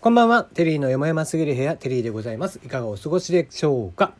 [0.00, 0.44] こんばんは。
[0.44, 2.60] テリーの山々すぎる部屋、テリーでございます。
[2.64, 4.12] いかがお過ごしでしょうか？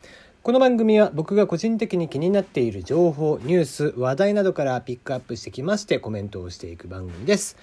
[0.43, 7.55] この番組は僕が個人的に気になっている情報、ニュース、話題などからピックアップしてきましてコメントをしていく番組です。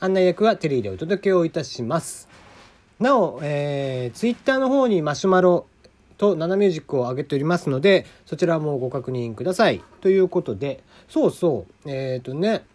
[0.00, 2.28] 案内役はテリーでお届けをいたします。
[3.00, 5.64] なお、えー、ツイッターの方にマシュマロ
[6.18, 9.82] とナナミュージックを上げておりますので、そちらもご確認ください。
[10.02, 12.66] ということで、そうそう、えっ、とね、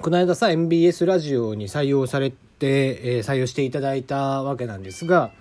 [0.00, 5.32] この間さ MBS ラジオに採用されて、え採用していただいたわけなんですが、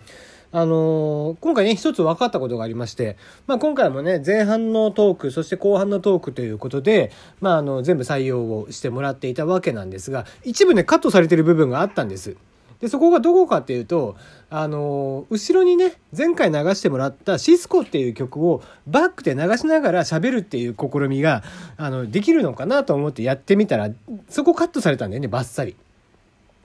[0.53, 12.35] あのー今回ね一つ分かったことがありまして、まあ、今回もね前半のトークそして後半のトークということで、まあ、あの全部採用をしてもらっていたわけなんですが一部ねカットされてる部分があったんです。
[12.81, 14.15] でそこがどこかっていうと、
[14.49, 21.43] あのー後ろにね前回流してもらった「シスコ」っていう曲をバックで流しながら喋るっていう試みが
[21.77, 23.91] あのできるのかなと思ってやってみたら
[24.29, 25.75] そこカットされたんだよねバッサリ。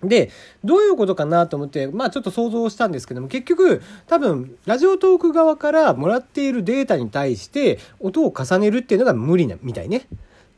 [0.02, 0.30] で、
[0.64, 10.06] どういうことかなと思って、まあちょっと想像したんですけども、結局、多分、ラジオトーク側からもらっているデータに対して、音を重ねるっていうのが無理な、みたいね。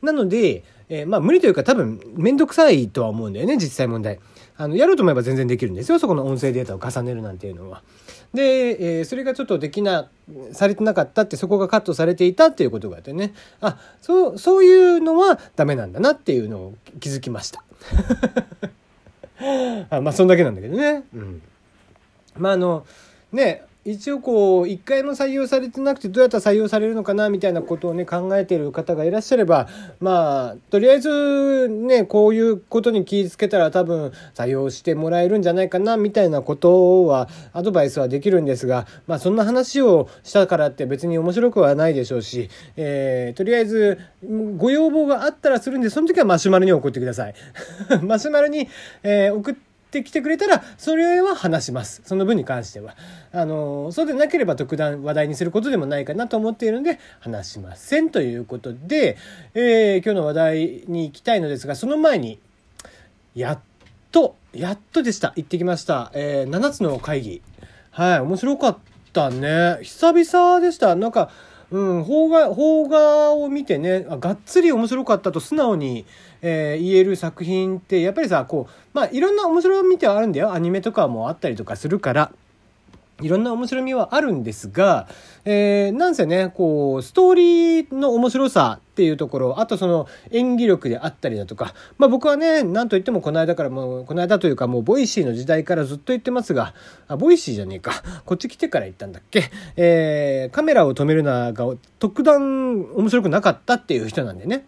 [0.01, 4.19] なので、えーまあ無理というか多分、めんどくさいとは思うんだよね、実際問題。
[4.57, 7.81] あの、やろうと思えば全然できるんですよ、そこの音声データを重ねるなんていうのは。
[8.33, 10.09] で、えーそれがちょっとできな、
[10.51, 13.33] されてなかったって、そこがカットされていたっていうことがあってね。
[13.61, 17.63] あ、そう、そういうのはダメなんだなっていうのを気づきました。
[19.89, 21.03] あまあそんだけなんだけどね。
[21.13, 21.41] うん。
[22.37, 22.85] まああの
[23.31, 29.69] ね一応こう一回も採用されてなくてどうやったら採用されるのかなみたいなことをね考えている方がいらっしゃれば
[30.01, 43.99] まあとりあえずねこういうことに気をつけたら多分採用してもらえるんじゃないかなみたいなことはアドバイスはできるんですがまあそんな話をしたからって別に面白くはないでしょうし、えーとりあえず
[44.57, 47.33] ご要望があったらするんでその時はマシュマロに送ってください。
[48.03, 48.67] マシュマロに、
[49.03, 52.01] え送ってってきてくれたらそれは話します。
[52.05, 52.95] その分に関しては。
[53.33, 59.17] あのそうでなければ特段話題にすることでもないかなと思っているので話しませんということで、
[59.55, 62.39] えー今日の話題に行きたいのですがその前に
[63.35, 63.59] やっ
[64.11, 65.33] とやっとでした。
[65.35, 67.41] 行ってきました、えー7つの会議。
[67.89, 68.77] はい面白かっ
[69.11, 69.79] たね。
[69.81, 70.95] 久々でした。
[70.95, 71.31] なんか
[71.71, 76.05] うん、邦画、邦画を見てね、あがっつり面白かったと素直に、
[76.41, 80.51] えー言える作品って、やっぱりさ、こう、まあ、いろんな面白みてはあるんだよ。
[80.51, 82.31] アニメとかもあったりとかするから。
[83.21, 85.07] いろんな面白みはあるんですが、
[85.45, 96.73] えーなんせね、こう、ストーリーの面白さっていうところ、あとその演技力であったりだとか、まあ僕はね、何と言ってもこの間からもう、この間というかもう Voicy の時代からずっと言ってますが、
[97.07, 97.93] あ、 Voicy じゃねえか。
[98.25, 99.51] こっち来てから言ったんだっけ？
[99.77, 101.65] えーカメラを止めるなが
[101.97, 104.65] 特段面白くなかったっていう人なんでね。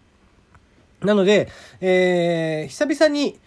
[1.02, 1.50] なので、
[1.82, 3.38] えー久々に、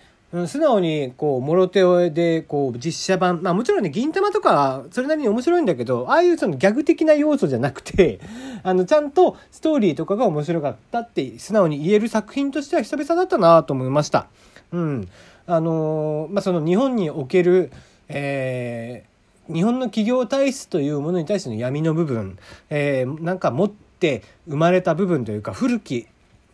[0.46, 8.18] 素直に、こう、もろ手で、こう、実写版、まあもちろんね、銀魂とか、それなりに面白いんだけど、ああいうそのギャグ的な要素じゃなくて、
[8.64, 14.26] あの、ちゃんとストーリーとかが面白かったって、素直に言える作品としては久々だったなと思いました。
[14.72, 15.08] うん。
[15.46, 17.70] あのまあその日本における、
[18.08, 19.14] えー
[19.46, 22.38] 日本の企業体質というものに対しての闇の部分、
[22.70, 26.06] えーなんか持って生まれた部分というか古き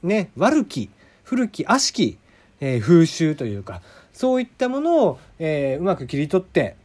[0.03, 0.91] ね悪き
[1.23, 2.19] 古き悪しき、
[2.61, 3.83] えー風習というか
[4.13, 6.77] そういったものを、えーうまく切り取って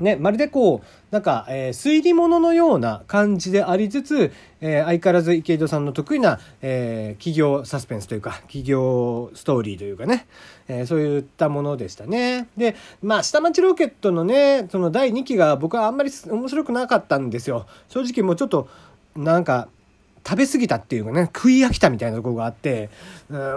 [0.00, 10.26] ね、まるでこう、なんか、えー推理物のような感じでありつつ、えー相変わらず池井戸さんの得意な、えー企業サスペンスというか、企業ストーリーというかね、
[10.68, 12.48] えーそういったものでしたね。
[12.56, 17.66] で、まあ、下町ロケットのね、その第2期が僕はあんまり面白くなかったんですよ。
[17.88, 18.68] 正直もうちょっと、
[19.16, 19.68] なんか、
[20.28, 22.90] 食べ過ぎたっていうかね、食い飽きたみたいなところがあって、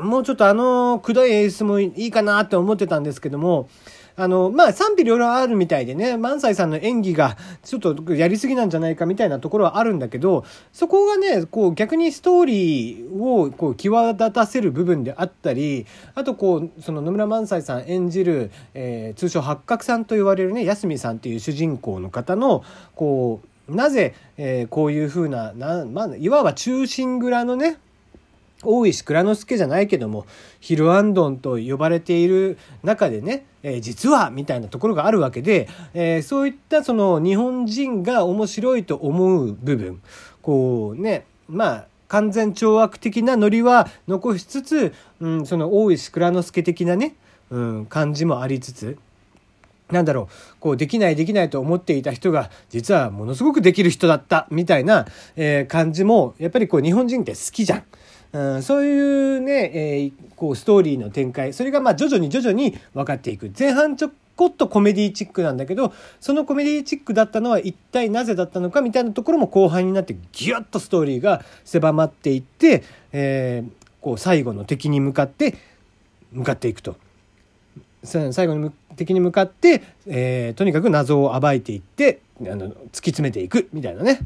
[0.02, 3.68] もうちょっとあの、くどい演出もいいかなって思ってたんですけども、
[4.16, 22.64] あの、まあ、賛否両論あるみたいでね、萬斎さんの演技がちょっとやりすぎなんじゃないかみたいなところはあるんだけど、そこがね、こう逆にストーリーをこう際立たせる部分であったり、あとこう、その野村萬斎さん演じる、えー通称八角さんと言われるね、安見さんっていう主人公の方の、
[22.96, 27.78] こう、なぜ、えーこういうふうな、なまあ、いわば忠臣蔵のね、
[28.64, 30.26] 大石蔵之介じゃないけども
[30.60, 40.02] ヒルアンドンと呼ばれている中でね、えー実はみたいなところがあるわけで、えーそういったその日本人が面白いと思う部分
[40.42, 47.16] こうねまあ完全懲悪的なノリは残しつつ、うん、その大石蔵之介的なね、
[47.50, 48.98] うん、感じもありつつ
[49.92, 55.06] なんだろう、こう、できないできないと思っていた人が、実はものすごくできる人だった、みたいな、
[55.36, 57.84] え感じも、やっぱりこう、日本人って好きじゃん。
[58.34, 63.52] うん、そういうね、えーこう、ストーリーの展開、それがまあ、徐々に徐々に分かっていく。
[63.58, 64.12] 前半ちょ
[64.42, 73.72] こっとコメディチックなんだけどそのコメディチックだったのは一体なぜだったのかみたいなところも後半になってギュッとストーリーが狭まっていって、えー、
[74.02, 75.56] こう最後の敵に向かって
[76.32, 76.96] 向かっていくと。
[78.04, 82.76] 最後の敵に向かって、えー、とにかく謎を暴いていってあの突き
[83.12, 84.20] 詰めていくみたいなね。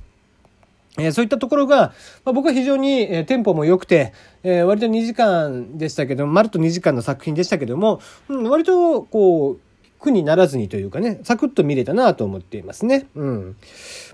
[0.98, 1.94] えー、そういったところが、
[2.24, 4.14] まあ、僕は非常に、えー、テンポも良くて、
[4.44, 8.00] えー、割と2時間でしたけど、まるっと2時間の作品でしたけども、
[8.30, 9.60] うん、割とこう、
[10.00, 13.08] 苦にならずにというかね、サクッと見れたなと思っていますね。
[13.16, 13.56] うん。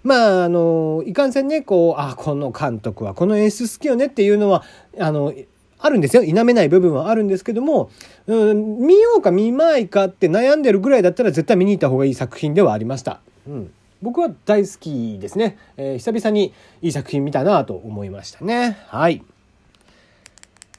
[0.04, 4.64] まあ、あの、いかんせんね、こう、あ、この監督はこの演出好きよねっていうのは、
[4.98, 5.34] あの、
[5.82, 6.24] あるんですよ。
[6.24, 7.90] 否めない部分はあるんですけども、
[8.28, 13.20] うん、見ようか見まいかって悩んでるぐらいだったら絶対見に行った方がいい作品ではありました。
[13.48, 13.74] うん。
[14.02, 15.58] 僕は大好きですね。
[15.78, 18.78] えー、久々にいい作品見たなと思いましたね。
[18.88, 19.24] はい。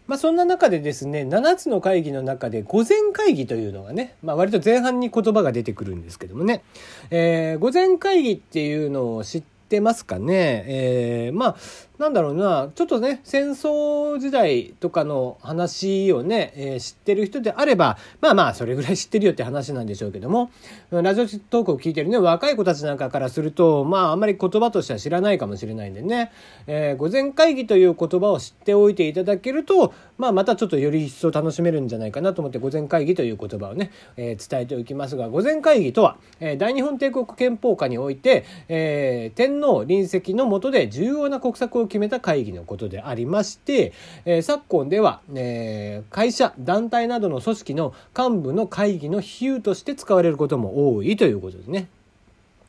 [0.06, 6.62] まあ、そんな中でですね7つの会議の中で午前会議というのがね、まあ、割と前半に言葉が出てくるんですけどもね、
[7.10, 11.56] えー、午前会議っていうのを知ってますかね、えー、まあ
[12.02, 20.50] なんだろうな、ちょっとね、戦争時代とかの話をね、えー、知ってる人であれば、まあまあ、それぐらい知ってるよって話なんでしょうけども、
[20.90, 26.32] ラジオトークを聞いてるね、若い子たちなんかからすると、まあ、あんまり言葉としては知らないかもしれないんでね、
[26.66, 43.92] えー、午前会議という言葉を知っておいていただけると、まあ、またちょっとより一層楽しめるんじゃないかなと思って、午前会議という言葉をね、えー、伝えておきますが、午前会議とは、えー、大日本帝国憲法下において、えー、天皇臨席の下で重要な国策を決めた会議のことでありまして、
[44.24, 51.88] えー、昨今では、えー、会社団体などの組織の幹部の会議の比喩として使われることも多いということですね。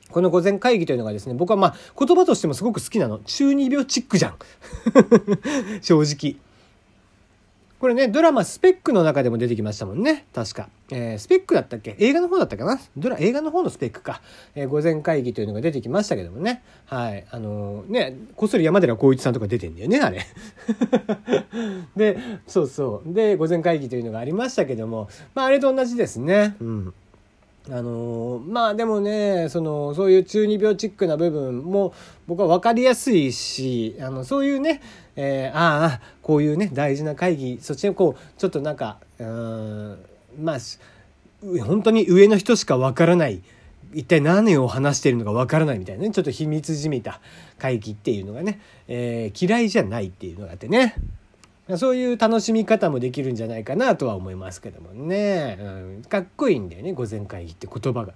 [0.09, 3.19] この午前会議というのがですね、僕はまあ言葉としてもすごく好きなの。
[3.19, 4.35] 中二病チックじゃん。
[5.81, 6.35] 正直。
[7.83, 10.23] これね、ドラマスペックの中でも出てきましたもんね。
[10.33, 10.69] 確か。
[10.89, 11.97] えー、スペックだったっけ？
[11.99, 12.79] 映画の方だったかな？
[12.95, 14.21] ドラ、映画の方のスペックか。
[14.55, 16.63] えー、午前会議というのが出てきましたけどもね。
[16.85, 17.25] はい。
[17.29, 20.25] あのー、ね、こっそり山寺宏一さんとか出てんだよね、あれ。
[21.97, 23.13] で、そうそう。
[23.13, 26.55] で、午前会議というのがありましたけども、まあ、あれと同じですね。
[26.61, 26.93] うん。
[27.71, 31.93] あのまあでもねそのそういう中二病チックな部分も
[32.27, 34.81] 僕は分かりやすいしあのそういうね、
[35.15, 39.97] えー、ああこういうね大事な会議そしてこうちょっとなんかうん
[40.41, 40.57] まあ
[41.63, 43.41] 本当に上の人しか分からない
[43.93, 47.19] 一体何を話しているのか分からないみたいなねちょっと秘密じみた
[47.59, 50.95] 会議っていうのがね、えー、嫌いじゃないっていうのがあってね。
[51.77, 55.63] そういう楽しみ方もできるんじゃないかなとは思いますけどもね、う
[55.99, 58.13] ん、かっこいいんだよね午前会議って言葉が。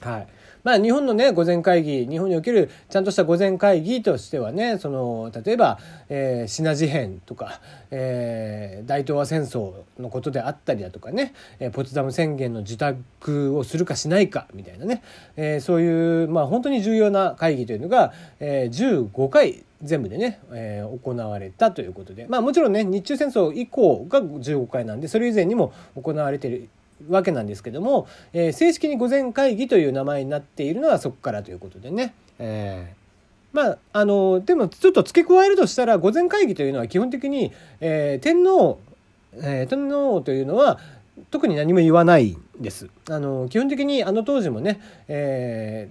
[0.00, 0.28] はい。
[0.68, 5.78] まあ、日本のね午前会議日本におけるちゃんとした午前会議としてはねその例えば、
[6.10, 15.02] えー、シナ事変とか、えー、大東亜戦争のことであったりだとかね、えー、ポツダム宣言の受託をするかしないかみたいなね、
[15.36, 26.68] えー、そういう、まあ、本当に重要な会議というのが、えー、15回全部でね、えー、行われたということでまあもちろんね日中戦争以降が15回なんでそれ以前にも行われている
[27.08, 32.14] わけなんですけども、えー、正式に御前会議という名前になっているのはそこからということでね。
[32.38, 32.98] えー
[33.52, 38.78] まあ、あのでもちょっと付け加えるとしたら御前会議というのは基本的に、えー、天皇、
[39.34, 40.78] えー、天皇というのは
[41.30, 42.88] 特に何も言わないんです。
[43.10, 45.90] あの基本的にあの当時もね、え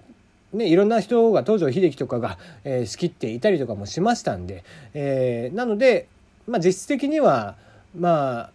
[0.54, 6.08] ー、ね、いろんな人が東条英機とかが、えー、仕切っていたりとかもしましたんで、えー、なので、
[6.48, 7.56] まあ、実質的には
[7.98, 8.52] まあ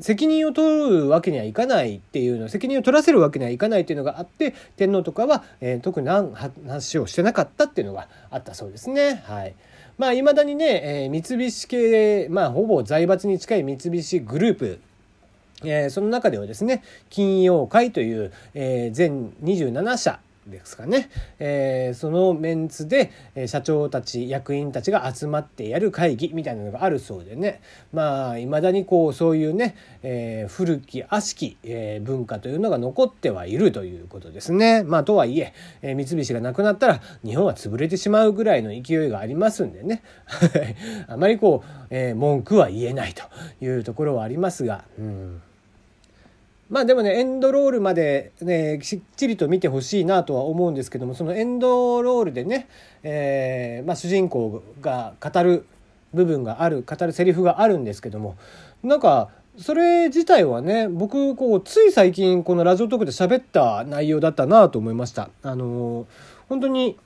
[0.00, 9.22] 責任を取るわけにはいかないっていうの責任を取らせるわけにはいかないっていうのがあって天皇とかは、えー、特に何話をしてなかったっていうのがあったそうですね。
[9.26, 9.54] はい
[9.98, 14.80] まあ、未だにね、えー、三菱系、まあ、ほぼ財閥に近い三菱グループ
[15.64, 21.08] えー、その中ではですね金曜会という、えー、全27社ですかね、
[21.38, 23.12] えー、そのメンツで、
[23.46, 27.60] 社長たち役員たちが集まってやる会議みたいなのがあるそうでね
[27.92, 34.82] まあいまだにこうそういうね、えー、古き悪しき、え、文化というのが残ってはいるということですね。
[34.82, 40.02] まあとはいええ、三菱がなくなったら日本は潰れてしまうぐらいの勢いがありますんでね
[41.08, 43.22] あまりこう、え文句は言えないと
[43.64, 44.84] いうところはありますが。
[44.98, 45.42] うん
[46.72, 52.66] まあでもねエンドロールまでねしっちりと見てほしいなとは思うんですけどもそのエンドロールでね、
[53.02, 55.66] えーまあ、主人公が語る
[56.14, 58.38] 部分がある語るセリフがあるんですけども
[58.82, 65.28] なんかそれ自体はね僕こうつい最近このラジオトークで喋った内容だったなと思いました。
[65.42, 66.06] あのー、
[66.48, 66.96] 本当に、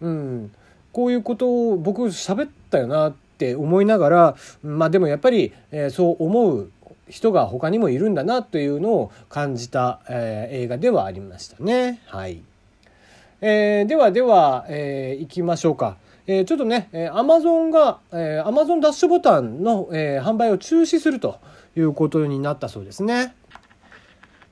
[0.00, 0.52] うん、
[0.92, 6.70] こういうことを僕喋ったよなって思いながらまあでもやっぱり、えー、そう思う
[7.08, 12.00] 人が他にもいるんだなというのを感じた、えー、映画ではありましたね。
[12.06, 12.42] はい。
[13.40, 15.96] えー、ではでは、えー、行きましょうか。
[16.26, 21.38] えー、ちょっとね、えー、Amazon が、えー、Amazon ダッシュボタンの、えー、販売を中止すると
[21.76, 23.34] いうことになったそうですね。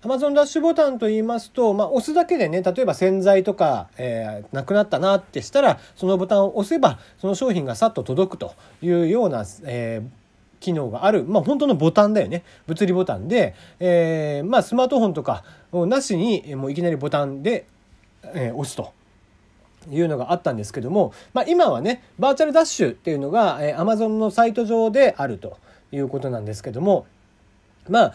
[0.02, 10.23] Amazon ダッシュボタンと言いますと、まあ、押すだけでね、例えば洗剤とか、えー、なくなったなってしたら、そのボタンを押せば、その商品がさっと届くというような、えー、
[10.64, 12.42] 機能がある、まあ、本当のボタンだよね。
[12.66, 17.66] 物理ボタンで、えー、まあ、スマートフォンとかをなしに、もういきなりボタンで、
[18.34, 18.92] えー、押すと。
[19.90, 25.58] いうのがあったんですけども、まあ、今はねバーチャルダッシュっていうのが、えー、Amazon のサイト上であると
[25.92, 27.04] いうことなんですけども
[27.90, 28.14] まあ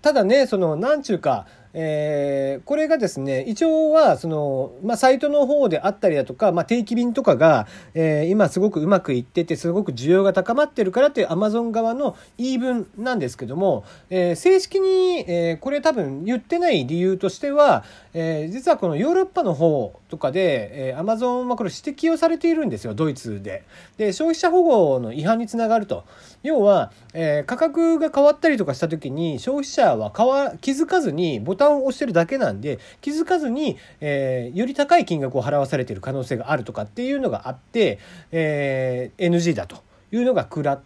[0.00, 23.64] ただねその何ちゅうかえー、これがですね一応はその、まあ、サイトの方であったりだとか、まあ、定期便とかが、えー、今すごくうまくいっててすごく需要が高まってるからっていうアマゾン側の言い分なんですけども、えー、正式に、えー、これ多分言ってない理由としては、えー、実はこのヨーロッパの方とかで、えー、アマゾンはこれ指摘をされているんですよドイツで。
[23.96, 26.04] で消費者保護の違反につながると。
[26.42, 38.00] 要は、えー、価格が変わったりとかした時に消費者は変わ気づかずにボタンタンを押してるだけなんで気づかずに、えー、より高い金額を払わされてる可能性があるとかっていうのがあって、
[38.32, 39.76] えー、NG だと
[40.10, 40.80] いうのがくら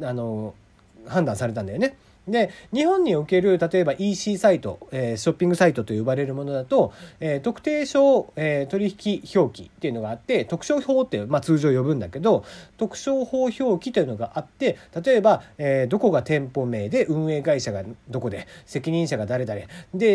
[0.00, 0.54] あの
[1.06, 1.96] 判断されたんだよね。
[2.28, 12.44] で日本における例えば EC サイト、えー、ショッピングサイトと呼ばれるものだと、えー、特定商、えー、取引表記っていうのがあって特商法って、まあ、通常呼ぶんだけど
[12.76, 19.60] 特商法表記というのがあって例えば、えー、どこが店舗名で運営会社がどこで責任者が誰々。
[19.94, 20.06] で、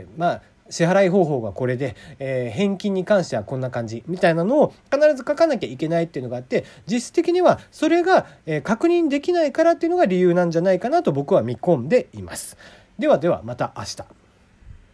[0.00, 0.42] えー、まあ
[0.72, 12.56] 支払い方法がこれで、えー、返金に関してはこんな感じみたいなのを必ず書かなきゃいけないっていうのがあって実質的にはそれが、えー、確認できないからっていうのが理由なんじゃないかなと僕は見込んでいます。
[12.98, 14.21] ではではまた明日。